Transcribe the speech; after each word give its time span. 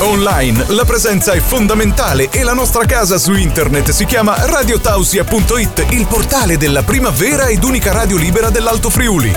Online 0.00 0.66
la 0.68 0.84
presenza 0.84 1.32
è 1.32 1.40
fondamentale 1.40 2.28
e 2.30 2.44
la 2.44 2.52
nostra 2.52 2.84
casa 2.84 3.18
su 3.18 3.34
internet 3.34 3.90
si 3.90 4.04
chiama 4.04 4.36
radiotausia.it, 4.38 5.86
il 5.90 6.06
portale 6.06 6.56
della 6.56 6.84
prima 6.84 7.10
vera 7.10 7.46
ed 7.46 7.64
unica 7.64 7.90
radio 7.90 8.16
libera 8.16 8.48
dell'Alto 8.48 8.90
Friuli. 8.90 9.34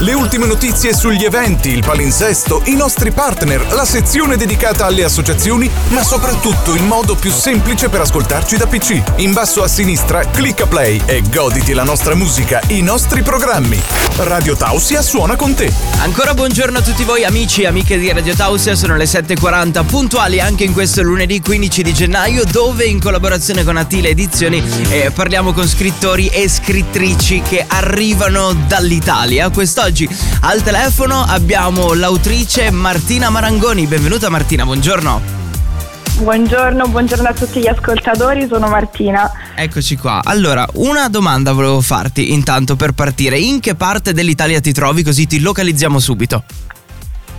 Le 0.00 0.12
ultime 0.12 0.46
notizie 0.46 0.92
sugli 0.92 1.24
eventi, 1.24 1.70
il 1.70 1.84
palinsesto, 1.84 2.62
i 2.64 2.74
nostri 2.74 3.12
partner, 3.12 3.72
la 3.72 3.84
sezione 3.84 4.36
dedicata 4.36 4.86
alle 4.86 5.04
associazioni, 5.04 5.70
ma 5.90 6.02
soprattutto 6.02 6.74
il 6.74 6.82
modo 6.82 7.14
più 7.14 7.30
semplice 7.30 7.88
per 7.88 8.00
ascoltarci 8.00 8.56
da 8.56 8.66
PC. 8.66 9.00
In 9.16 9.32
basso 9.32 9.62
a 9.62 9.68
sinistra 9.68 10.24
clicca 10.24 10.66
play 10.66 11.00
e 11.06 11.22
goditi 11.30 11.72
la 11.74 11.84
nostra 11.84 12.16
musica, 12.16 12.60
i 12.68 12.82
nostri 12.82 13.22
programmi. 13.22 13.80
Radio 14.16 14.56
Tausia 14.56 15.00
suona 15.00 15.36
con 15.36 15.54
te. 15.54 15.72
Ancora 16.00 16.34
buongiorno 16.34 16.78
a 16.78 16.82
tutti 16.82 17.04
voi 17.04 17.24
amici 17.24 17.62
e 17.62 17.66
amiche 17.66 17.96
di 17.96 18.10
Radio 18.12 18.34
Tausia, 18.34 18.74
sono 18.74 18.96
le 18.96 19.04
7.40 19.04 19.83
puntuali 19.84 20.40
anche 20.40 20.64
in 20.64 20.72
questo 20.72 21.02
lunedì 21.02 21.40
15 21.40 21.82
di 21.82 21.92
gennaio 21.92 22.44
dove 22.44 22.84
in 22.84 23.00
collaborazione 23.00 23.64
con 23.64 23.76
Attila 23.76 24.08
Edizioni 24.08 24.62
eh, 24.90 25.10
parliamo 25.12 25.52
con 25.52 25.66
scrittori 25.66 26.28
e 26.28 26.48
scrittrici 26.48 27.40
che 27.42 27.64
arrivano 27.66 28.52
dall'Italia. 28.66 29.50
Quest'oggi 29.50 30.08
al 30.40 30.62
telefono 30.62 31.22
abbiamo 31.22 31.92
l'autrice 31.94 32.70
Martina 32.70 33.30
Marangoni. 33.30 33.86
Benvenuta 33.86 34.28
Martina, 34.28 34.64
buongiorno. 34.64 35.42
Buongiorno, 36.18 36.86
buongiorno 36.86 37.28
a 37.28 37.32
tutti 37.32 37.60
gli 37.60 37.66
ascoltatori, 37.66 38.46
sono 38.46 38.68
Martina. 38.68 39.30
Eccoci 39.56 39.96
qua. 39.96 40.20
Allora, 40.22 40.66
una 40.74 41.08
domanda 41.08 41.52
volevo 41.52 41.80
farti 41.80 42.32
intanto 42.32 42.76
per 42.76 42.92
partire. 42.92 43.38
In 43.38 43.60
che 43.60 43.74
parte 43.74 44.12
dell'Italia 44.12 44.60
ti 44.60 44.72
trovi 44.72 45.02
così 45.02 45.26
ti 45.26 45.40
localizziamo 45.40 45.98
subito? 45.98 46.44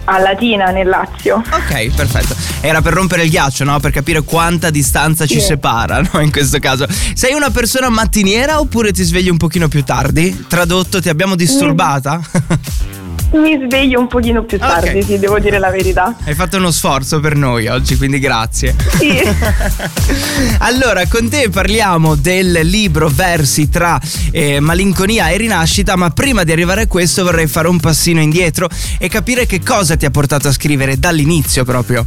A 0.07 0.19
Latina, 0.19 0.69
nel 0.71 0.87
Lazio. 0.87 1.37
Ok, 1.37 1.93
perfetto. 1.95 2.35
Era 2.61 2.81
per 2.81 2.93
rompere 2.93 3.23
il 3.23 3.29
ghiaccio, 3.29 3.63
no? 3.63 3.79
Per 3.79 3.91
capire 3.91 4.21
quanta 4.21 4.69
distanza 4.69 5.25
ci 5.25 5.39
Sì. 5.39 5.47
separa, 5.47 6.01
no? 6.13 6.19
In 6.21 6.31
questo 6.31 6.59
caso. 6.59 6.85
Sei 7.13 7.33
una 7.33 7.49
persona 7.49 7.89
mattiniera 7.89 8.59
oppure 8.59 8.91
ti 8.91 9.03
svegli 9.03 9.29
un 9.29 9.37
pochino 9.37 9.67
più 9.67 9.83
tardi? 9.83 10.45
Tradotto, 10.47 11.01
ti 11.01 11.09
abbiamo 11.09 11.35
disturbata? 11.35 12.21
Mi 13.31 13.59
sveglio 13.67 13.99
un 13.99 14.07
pochino 14.07 14.43
più 14.43 14.57
tardi, 14.57 14.99
Ok. 14.99 15.03
sì, 15.03 15.19
devo 15.19 15.39
dire 15.39 15.59
la 15.59 15.69
verità. 15.69 16.15
Hai 16.23 16.33
fatto 16.33 16.57
uno 16.57 16.71
sforzo 16.71 17.19
per 17.19 17.35
noi 17.35 17.67
oggi, 17.67 17.97
quindi 17.97 18.19
grazie. 18.19 18.75
Sì. 18.97 19.19
allora, 20.59 21.05
con 21.07 21.27
te 21.29 21.49
parliamo 21.49 22.15
del 22.15 22.61
libro 22.63 23.09
Versi 23.09 23.67
tra 23.69 23.99
eh, 24.31 24.59
malinconia 24.61 25.29
e 25.29 25.37
rinascita, 25.37 25.95
ma 25.97 26.09
prima 26.11 26.43
di 26.43 26.51
arrivare 26.53 26.83
a 26.83 26.87
questo 26.87 27.23
vorrei 27.23 27.47
fare 27.47 27.67
un 27.67 27.79
passino 27.79 28.21
indietro 28.21 28.69
e 28.99 29.09
capire 29.09 29.45
che 29.45 29.61
cosa 29.61 29.97
ti 29.97 30.05
ha 30.05 30.11
portato 30.11 30.47
a 30.47 30.51
scrivere 30.53 30.97
dall'inizio 30.97 31.65
proprio. 31.65 32.05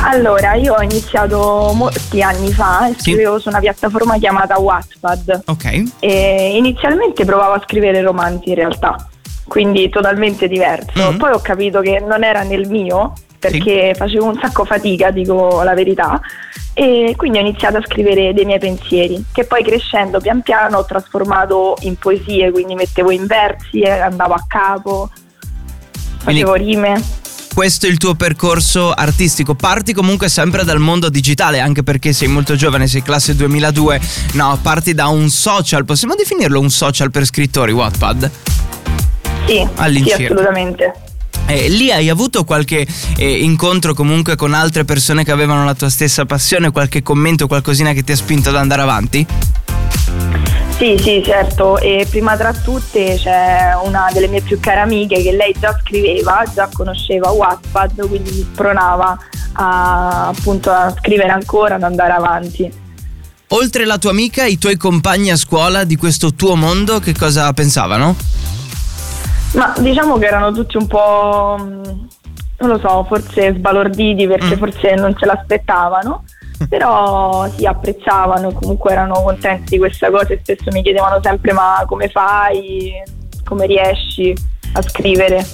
Allora, 0.00 0.54
io 0.54 0.74
ho 0.74 0.80
iniziato 0.82 1.72
molti 1.74 2.22
anni 2.22 2.52
fa 2.52 2.88
e 2.88 2.94
scrivevo 2.96 3.38
su 3.40 3.48
una 3.48 3.58
piattaforma 3.58 4.16
chiamata 4.16 4.56
Wattpad. 4.58 5.42
Ok. 5.46 5.82
E 5.98 6.56
inizialmente 6.56 7.24
provavo 7.24 7.54
a 7.54 7.62
scrivere 7.66 8.00
romanzi 8.00 8.50
in 8.50 8.54
realtà, 8.54 8.96
quindi 9.48 9.88
totalmente 9.88 10.46
diverso. 10.46 11.10
Mhm. 11.10 11.16
Poi 11.16 11.32
ho 11.32 11.40
capito 11.40 11.80
che 11.80 11.98
non 12.06 12.22
era 12.22 12.42
nel 12.42 12.68
mio, 12.68 13.14
perché 13.38 13.94
facevo 13.96 14.24
un 14.26 14.38
sacco 14.40 14.64
fatica, 14.64 15.10
dico 15.10 15.62
la 15.62 15.74
verità, 15.74 16.20
e 16.74 17.14
quindi 17.16 17.38
ho 17.38 17.40
iniziato 17.40 17.78
a 17.78 17.82
scrivere 17.84 18.32
dei 18.32 18.44
miei 18.44 18.58
pensieri, 18.58 19.24
che 19.32 19.44
poi 19.44 19.64
crescendo 19.64 20.20
pian 20.20 20.42
piano 20.42 20.78
ho 20.78 20.84
trasformato 20.84 21.76
in 21.80 21.96
poesie, 21.96 22.50
quindi 22.52 22.74
mettevo 22.74 23.10
in 23.10 23.26
versi, 23.26 23.82
andavo 23.82 24.34
a 24.34 24.44
capo, 24.46 25.10
Quindi- 26.24 26.42
facevo 26.42 26.54
rime. 26.54 27.02
Questo 27.54 27.86
è 27.86 27.88
il 27.88 27.96
tuo 27.96 28.14
percorso 28.14 28.92
artistico. 28.92 29.54
Parti 29.54 29.92
comunque 29.92 30.28
sempre 30.28 30.62
dal 30.62 30.78
mondo 30.78 31.08
digitale, 31.08 31.58
anche 31.58 31.82
perché 31.82 32.12
sei 32.12 32.28
molto 32.28 32.54
giovane, 32.54 32.86
sei 32.86 33.02
classe 33.02 33.34
2002. 33.34 34.00
No, 34.34 34.56
parti 34.62 34.94
da 34.94 35.08
un 35.08 35.28
social. 35.28 35.84
Possiamo 35.84 36.14
definirlo 36.14 36.60
un 36.60 36.70
social 36.70 37.10
per 37.10 37.24
scrittori, 37.24 37.72
Wattpad? 37.72 38.30
Sì, 39.48 39.54
sì, 39.54 39.68
All'incirca. 39.76 40.24
assolutamente. 40.24 40.92
Eh, 41.46 41.68
lì 41.70 41.90
hai 41.90 42.10
avuto 42.10 42.44
qualche 42.44 42.86
eh, 43.16 43.38
incontro 43.42 43.94
comunque 43.94 44.36
con 44.36 44.52
altre 44.52 44.84
persone 44.84 45.24
che 45.24 45.32
avevano 45.32 45.64
la 45.64 45.72
tua 45.74 45.88
stessa 45.88 46.26
passione, 46.26 46.70
qualche 46.70 47.02
commento, 47.02 47.46
qualcosina 47.46 47.94
che 47.94 48.04
ti 48.04 48.12
ha 48.12 48.16
spinto 48.16 48.50
ad 48.50 48.56
andare 48.56 48.82
avanti? 48.82 49.26
Sì, 50.76 50.96
sì, 51.02 51.22
certo, 51.24 51.78
e 51.78 52.06
prima 52.08 52.36
tra 52.36 52.52
tutte 52.52 53.16
c'è 53.18 53.72
una 53.82 54.10
delle 54.12 54.28
mie 54.28 54.42
più 54.42 54.60
care 54.60 54.80
amiche 54.80 55.22
che 55.22 55.32
lei 55.32 55.54
già 55.58 55.76
scriveva, 55.80 56.44
già 56.54 56.68
conosceva 56.70 57.30
Wattpad, 57.30 58.06
quindi 58.06 58.30
mi 58.30 58.46
spronava 58.52 59.18
a, 59.54 60.28
appunto 60.28 60.70
a 60.70 60.94
scrivere 60.98 61.30
ancora, 61.30 61.76
ad 61.76 61.82
andare 61.82 62.12
avanti. 62.12 62.70
Oltre 63.48 63.86
la 63.86 63.96
tua 63.96 64.10
amica, 64.10 64.44
i 64.44 64.58
tuoi 64.58 64.76
compagni 64.76 65.30
a 65.30 65.36
scuola 65.36 65.84
di 65.84 65.96
questo 65.96 66.34
tuo 66.34 66.54
mondo, 66.54 67.00
che 67.00 67.14
cosa 67.14 67.50
pensavano? 67.54 68.14
Ma 69.54 69.72
diciamo 69.78 70.18
che 70.18 70.26
erano 70.26 70.52
tutti 70.52 70.76
un 70.76 70.86
po', 70.86 71.56
mh, 71.58 72.08
non 72.58 72.68
lo 72.70 72.78
so, 72.78 73.04
forse 73.08 73.54
sbalorditi 73.56 74.26
perché 74.26 74.56
Mm. 74.56 74.58
forse 74.58 74.94
non 74.94 75.14
se 75.18 75.26
l'aspettavano, 75.26 76.24
però 76.68 77.48
sì, 77.56 77.64
apprezzavano, 77.66 78.52
comunque 78.52 78.92
erano 78.92 79.22
contenti 79.22 79.70
di 79.70 79.78
questa 79.78 80.10
cosa 80.10 80.28
e 80.34 80.40
spesso 80.42 80.70
mi 80.70 80.82
chiedevano 80.82 81.18
sempre 81.22 81.52
ma 81.52 81.82
come 81.86 82.08
fai, 82.08 82.92
come 83.44 83.66
riesci 83.66 84.34
a 84.72 84.82
scrivere. 84.82 85.46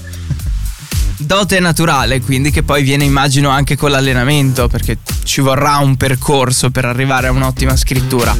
Dote 1.17 1.61
naturale, 1.61 2.21
quindi 2.21 2.51
che 2.51 2.63
poi 2.65 2.83
viene 2.83 3.05
immagino 3.05 3.49
anche 3.49 3.77
con 3.77 3.91
l'allenamento, 3.91 4.67
perché 4.67 4.99
ci 5.23 5.41
vorrà 5.41 5.77
un 5.77 5.97
percorso 5.97 6.71
per 6.71 6.85
arrivare 6.85 7.29
a 7.29 7.31
un'ottima 7.31 7.77
scrittura. 7.77 8.35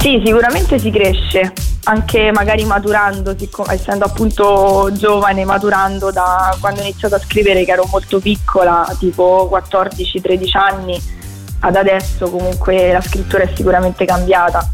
Sì, 0.00 0.20
sicuramente 0.24 0.78
si 0.78 0.90
cresce, 0.90 1.52
anche 1.88 2.30
magari 2.32 2.64
maturando, 2.64 3.36
siccome- 3.38 3.74
essendo 3.74 4.04
appunto 4.04 4.90
giovane, 4.92 5.44
maturando 5.44 6.10
da 6.10 6.56
quando 6.60 6.80
ho 6.80 6.82
iniziato 6.82 7.14
a 7.14 7.20
scrivere 7.20 7.64
che 7.64 7.72
ero 7.72 7.86
molto 7.90 8.18
piccola, 8.18 8.86
tipo 8.98 9.48
14-13 9.50 10.56
anni, 10.56 11.00
ad 11.60 11.76
adesso 11.76 12.28
comunque 12.28 12.92
la 12.92 13.00
scrittura 13.00 13.44
è 13.44 13.52
sicuramente 13.54 14.04
cambiata. 14.04 14.68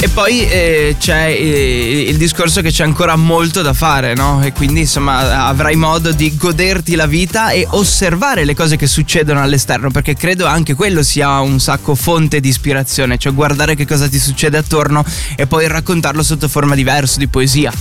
E 0.00 0.08
poi 0.10 0.48
eh, 0.48 0.94
c'è 0.96 1.26
eh, 1.26 2.02
il 2.08 2.16
discorso 2.18 2.60
che 2.60 2.70
c'è 2.70 2.84
ancora 2.84 3.16
molto 3.16 3.62
da 3.62 3.72
fare, 3.72 4.14
no? 4.14 4.40
E 4.44 4.52
quindi 4.52 4.80
insomma 4.80 5.46
avrai 5.46 5.74
modo 5.74 6.12
di 6.12 6.36
goderti 6.36 6.94
la 6.94 7.06
vita 7.06 7.50
e 7.50 7.66
osservare 7.68 8.44
le 8.44 8.54
cose 8.54 8.76
che 8.76 8.86
succedono 8.86 9.42
all'esterno, 9.42 9.90
perché 9.90 10.14
credo 10.14 10.46
anche 10.46 10.74
quello 10.74 11.02
sia 11.02 11.40
un 11.40 11.58
sacco 11.58 11.96
fonte 11.96 12.38
di 12.38 12.48
ispirazione, 12.48 13.18
cioè 13.18 13.34
guardare 13.34 13.74
che 13.74 13.88
cosa 13.88 14.08
ti 14.08 14.20
succede 14.20 14.56
attorno 14.56 15.04
e 15.36 15.48
poi 15.48 15.66
raccontarlo 15.66 16.22
sotto 16.22 16.46
forma 16.46 16.76
di 16.76 16.84
verso, 16.84 17.18
di 17.18 17.26
poesia. 17.26 17.72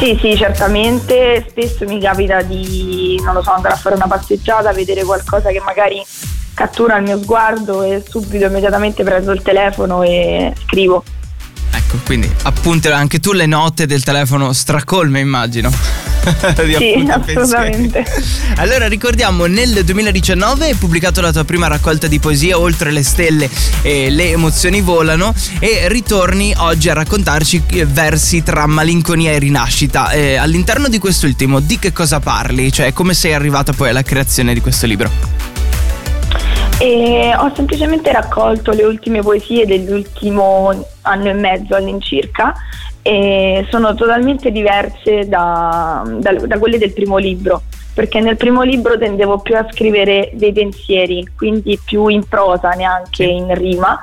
Sì, 0.00 0.18
sì, 0.20 0.36
certamente, 0.36 1.46
spesso 1.48 1.84
mi 1.86 2.00
capita 2.00 2.42
di, 2.42 3.20
non 3.24 3.32
lo 3.34 3.42
so, 3.42 3.52
andare 3.52 3.74
a 3.74 3.76
fare 3.76 3.94
una 3.94 4.08
passeggiata, 4.08 4.72
vedere 4.72 5.04
qualcosa 5.04 5.50
che 5.50 5.62
magari 5.64 6.04
cattura 6.54 6.96
il 6.96 7.02
mio 7.02 7.20
sguardo 7.20 7.82
e 7.82 8.02
subito 8.08 8.46
immediatamente 8.46 9.02
prendo 9.02 9.32
il 9.32 9.42
telefono 9.42 10.02
e 10.02 10.52
scrivo. 10.64 11.02
Ecco, 11.70 11.98
quindi 12.04 12.30
appunto 12.42 12.92
anche 12.92 13.18
tu 13.18 13.32
le 13.32 13.46
note 13.46 13.86
del 13.86 14.02
telefono 14.02 14.52
stracolme, 14.52 15.20
immagino. 15.20 15.70
Sì, 16.24 17.04
pensieri. 17.04 17.10
assolutamente. 17.10 18.04
Allora 18.56 18.88
ricordiamo 18.88 19.44
nel 19.44 19.84
2019 19.84 20.64
hai 20.64 20.74
pubblicato 20.74 21.20
la 21.20 21.30
tua 21.32 21.44
prima 21.44 21.66
raccolta 21.66 22.06
di 22.06 22.18
poesia 22.18 22.58
Oltre 22.58 22.90
le 22.90 23.02
stelle 23.02 23.50
e 23.82 24.08
le 24.08 24.30
emozioni 24.30 24.80
volano 24.80 25.34
e 25.58 25.86
ritorni 25.88 26.54
oggi 26.56 26.88
a 26.88 26.94
raccontarci 26.94 27.64
eh, 27.72 27.84
versi 27.84 28.42
tra 28.42 28.66
malinconia 28.66 29.32
e 29.32 29.38
rinascita. 29.38 30.12
Eh, 30.12 30.36
all'interno 30.36 30.88
di 30.88 30.98
quest'ultimo 30.98 31.60
di 31.60 31.78
che 31.78 31.92
cosa 31.92 32.20
parli? 32.20 32.72
Cioè 32.72 32.94
come 32.94 33.12
sei 33.12 33.34
arrivata 33.34 33.74
poi 33.74 33.90
alla 33.90 34.02
creazione 34.02 34.54
di 34.54 34.60
questo 34.60 34.86
libro? 34.86 35.33
E 36.78 37.32
ho 37.36 37.52
semplicemente 37.54 38.12
raccolto 38.12 38.72
le 38.72 38.84
ultime 38.84 39.20
poesie 39.20 39.64
dell'ultimo 39.64 40.70
anno 41.02 41.28
e 41.28 41.32
mezzo 41.32 41.74
all'incirca 41.74 42.52
e 43.00 43.66
sono 43.70 43.94
totalmente 43.94 44.50
diverse 44.50 45.28
da, 45.28 46.02
da- 46.18 46.32
da 46.32 46.58
quelle 46.58 46.78
del 46.78 46.92
primo 46.92 47.18
libro 47.18 47.62
perché 47.94 48.20
nel 48.20 48.36
primo 48.36 48.62
libro 48.62 48.98
tendevo 48.98 49.38
più 49.38 49.56
a 49.56 49.66
scrivere 49.70 50.30
dei 50.34 50.52
pensieri 50.52 51.26
quindi 51.36 51.78
più 51.82 52.08
in 52.08 52.26
prosa 52.26 52.70
neanche 52.70 53.24
in 53.24 53.54
rima. 53.54 53.98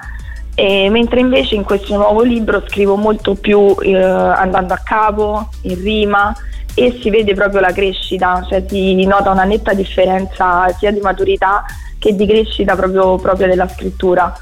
Mentre 0.56 1.22
invece 1.22 1.56
in 1.56 1.64
questo 1.64 1.96
nuovo 1.96 2.22
libro 2.22 2.64
scrivo 2.68 2.96
molto 2.96 3.34
più 3.34 3.76
eh, 3.82 3.96
andando 3.96 4.74
a 4.74 4.82
capo, 4.84 5.50
in 5.64 5.82
rima 5.82 6.36
e 6.74 7.00
si 7.02 7.10
vede 7.10 7.34
proprio 7.34 7.60
la 7.60 7.72
crescita, 7.72 8.46
cioè 8.48 8.64
si 8.68 9.06
nota 9.06 9.32
una 9.32 9.44
netta 9.44 9.74
differenza 9.74 10.68
sia 10.78 10.92
di 10.92 11.00
maturità 11.00 11.64
che 11.98 12.16
di 12.16 12.26
crescita 12.26 12.76
proprio, 12.76 13.18
proprio 13.18 13.48
della 13.48 13.68
scrittura. 13.68 14.36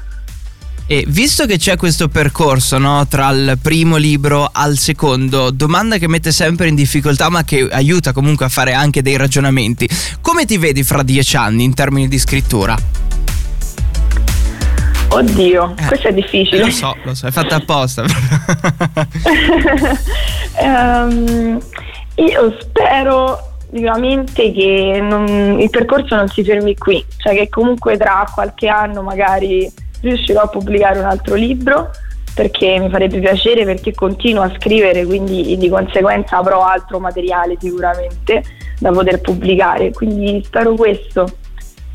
E 0.86 1.04
visto 1.06 1.46
che 1.46 1.56
c'è 1.56 1.76
questo 1.76 2.08
percorso 2.08 2.76
no, 2.78 3.06
tra 3.06 3.30
il 3.30 3.58
primo 3.62 3.96
libro 3.96 4.48
al 4.52 4.76
secondo, 4.76 5.50
domanda 5.50 5.98
che 5.98 6.08
mette 6.08 6.32
sempre 6.32 6.66
in 6.66 6.74
difficoltà 6.74 7.28
ma 7.28 7.44
che 7.44 7.68
aiuta 7.70 8.12
comunque 8.12 8.46
a 8.46 8.48
fare 8.48 8.72
anche 8.72 9.00
dei 9.00 9.16
ragionamenti, 9.16 9.88
come 10.20 10.46
ti 10.46 10.58
vedi 10.58 10.82
fra 10.82 11.04
dieci 11.04 11.36
anni 11.36 11.62
in 11.62 11.74
termini 11.74 12.08
di 12.08 12.18
scrittura? 12.18 12.76
Oddio, 15.10 15.74
eh, 15.76 15.86
questo 15.86 16.08
è 16.08 16.12
difficile. 16.12 16.64
Lo 16.64 16.70
so, 16.70 16.96
lo 17.04 17.14
so, 17.14 17.26
è 17.26 17.30
fatta 17.30 17.56
apposta. 17.56 18.04
um, 20.62 21.60
io 22.16 22.56
spero 22.60 23.38
vivamente 23.70 24.52
che 24.52 24.98
non, 25.00 25.58
il 25.60 25.70
percorso 25.70 26.16
non 26.16 26.28
si 26.28 26.42
fermi 26.44 26.76
qui, 26.76 27.04
cioè 27.16 27.34
che 27.34 27.48
comunque 27.48 27.96
tra 27.96 28.28
qualche 28.32 28.68
anno 28.68 29.02
magari 29.02 29.70
riuscirò 30.00 30.42
a 30.42 30.48
pubblicare 30.48 30.98
un 30.98 31.04
altro 31.04 31.34
libro 31.34 31.90
perché 32.34 32.78
mi 32.78 32.88
farebbe 32.88 33.18
piacere 33.18 33.64
perché 33.64 33.92
continuo 33.92 34.42
a 34.42 34.52
scrivere 34.56 35.04
quindi 35.04 35.56
di 35.56 35.68
conseguenza 35.68 36.38
avrò 36.38 36.64
altro 36.64 36.98
materiale 37.00 37.56
sicuramente 37.58 38.42
da 38.78 38.90
poter 38.90 39.20
pubblicare 39.20 39.90
quindi 39.90 40.42
spero 40.44 40.74
questo 40.74 41.26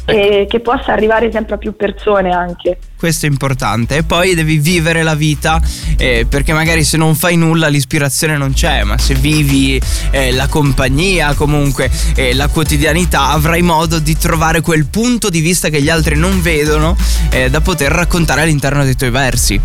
e 0.05 0.45
che 0.47 0.59
possa 0.59 0.93
arrivare 0.93 1.31
sempre 1.31 1.55
a 1.55 1.57
più 1.57 1.75
persone 1.75 2.31
anche. 2.31 2.77
Questo 2.97 3.25
è 3.25 3.29
importante. 3.29 3.97
E 3.97 4.03
poi 4.03 4.35
devi 4.35 4.57
vivere 4.57 5.03
la 5.03 5.15
vita, 5.15 5.61
eh, 5.97 6.25
perché 6.29 6.53
magari 6.53 6.83
se 6.83 6.97
non 6.97 7.15
fai 7.15 7.35
nulla 7.35 7.67
l'ispirazione 7.67 8.37
non 8.37 8.53
c'è, 8.53 8.83
ma 8.83 8.97
se 8.97 9.15
vivi 9.15 9.79
eh, 10.11 10.31
la 10.31 10.47
compagnia, 10.47 11.33
comunque 11.33 11.89
eh, 12.15 12.33
la 12.33 12.47
quotidianità, 12.47 13.29
avrai 13.29 13.61
modo 13.61 13.99
di 13.99 14.17
trovare 14.17 14.61
quel 14.61 14.85
punto 14.85 15.29
di 15.29 15.41
vista 15.41 15.69
che 15.69 15.81
gli 15.81 15.89
altri 15.89 16.15
non 16.15 16.41
vedono 16.41 16.95
eh, 17.31 17.49
da 17.49 17.61
poter 17.61 17.91
raccontare 17.91 18.41
all'interno 18.41 18.83
dei 18.83 18.95
tuoi 18.95 19.11
versi. 19.11 19.59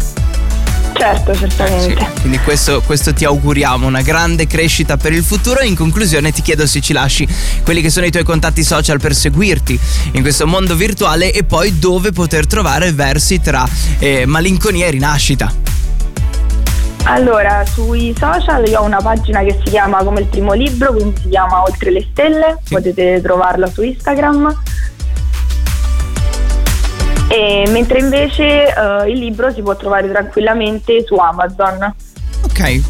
Certo, 0.93 1.35
certamente. 1.35 1.97
Sì, 1.99 2.21
quindi 2.21 2.39
questo, 2.41 2.83
questo, 2.83 3.13
ti 3.13 3.25
auguriamo, 3.25 3.87
una 3.87 4.03
grande 4.03 4.47
crescita 4.47 4.97
per 4.97 5.13
il 5.13 5.23
futuro. 5.23 5.61
In 5.63 5.75
conclusione 5.75 6.33
ti 6.33 6.43
chiedo 6.43 6.67
se 6.67 6.81
ci 6.81 6.93
lasci 6.93 7.27
quelli 7.65 7.81
che 7.81 7.91
sono 7.91 8.07
i 8.07 8.11
tuoi 8.11 8.25
contatti 8.25 8.63
social 8.63 9.01
per 9.01 9.15
seguirti 9.15 9.79
in 10.13 10.23
questo 10.23 10.47
mondo 10.47 10.75
virtuale 10.75 11.33
e 11.33 11.45
poi 11.45 11.79
dove 11.79 12.13
poter 12.13 12.47
trovare 12.47 12.93
versi 12.93 13.41
tra 13.41 13.67
eh, 13.99 14.27
malinconia 14.27 14.87
e 14.87 14.91
rinascita. 14.91 15.53
Allora, 17.05 17.65
sui 17.65 18.15
social 18.19 18.69
io 18.69 18.81
ho 18.81 18.85
una 18.85 19.01
pagina 19.01 19.41
che 19.41 19.59
si 19.65 19.71
chiama 19.71 20.03
come 20.03 20.21
il 20.21 20.27
primo 20.27 20.53
libro, 20.53 20.93
quindi 20.93 21.19
si 21.23 21.29
chiama 21.31 21.63
Oltre 21.63 21.91
le 21.91 22.07
stelle, 22.11 22.59
sì. 22.63 22.75
potete 22.75 23.21
trovarla 23.23 23.67
su 23.69 23.83
Instagram 23.83 24.55
e 27.31 27.65
mentre 27.71 28.01
invece 28.01 28.75
uh, 28.77 29.09
il 29.09 29.17
libro 29.19 29.53
si 29.53 29.63
può 29.63 29.77
trovare 29.77 30.11
tranquillamente 30.11 31.05
su 31.07 31.15
Amazon. 31.15 31.95
Ok. 32.43 32.81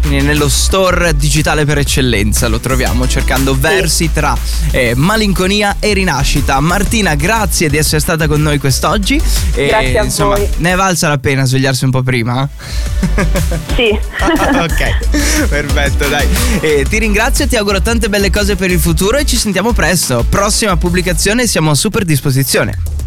Quindi 0.00 0.24
nello 0.24 0.48
store 0.48 1.14
digitale 1.14 1.66
per 1.66 1.76
eccellenza 1.76 2.48
lo 2.48 2.58
troviamo 2.60 3.06
cercando 3.06 3.54
versi 3.54 4.10
tra 4.10 4.34
eh, 4.70 4.94
malinconia 4.96 5.76
e 5.78 5.92
rinascita. 5.92 6.58
Martina, 6.60 7.14
grazie 7.14 7.68
di 7.68 7.76
essere 7.76 8.00
stata 8.00 8.26
con 8.26 8.40
noi 8.40 8.58
quest'oggi. 8.58 9.20
E, 9.52 9.66
grazie 9.66 9.98
a 9.98 10.04
insomma, 10.04 10.36
voi. 10.36 10.48
Ne 10.56 10.72
è 10.72 10.76
valsa 10.76 11.08
la 11.08 11.18
pena 11.18 11.44
svegliarsi 11.44 11.84
un 11.84 11.90
po' 11.90 12.02
prima? 12.02 12.48
Sì. 13.74 13.90
ok, 13.92 15.46
perfetto, 15.48 16.08
dai. 16.08 16.26
E 16.60 16.86
ti 16.88 16.98
ringrazio, 16.98 17.46
ti 17.46 17.56
auguro 17.56 17.82
tante 17.82 18.08
belle 18.08 18.30
cose 18.30 18.56
per 18.56 18.70
il 18.70 18.80
futuro 18.80 19.18
e 19.18 19.26
ci 19.26 19.36
sentiamo 19.36 19.72
presto. 19.72 20.24
Prossima 20.28 20.76
pubblicazione, 20.76 21.46
siamo 21.46 21.70
a 21.70 21.74
super 21.74 22.04
disposizione. 22.04 22.99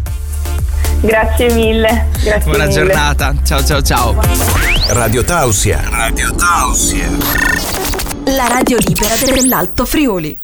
Grazie 1.04 1.52
mille. 1.52 2.06
Grazie 2.22 2.50
Buona 2.50 2.64
mille. 2.64 2.72
giornata. 2.72 3.34
Ciao 3.44 3.62
ciao 3.62 3.82
ciao. 3.82 4.14
Radio 4.88 5.22
Tausia. 5.22 5.82
Radio 5.90 6.34
Tausia. 6.34 7.08
La 8.26 8.46
radio 8.48 8.78
libera 8.78 9.14
dell'Alto 9.16 9.84
Friuli. 9.84 10.34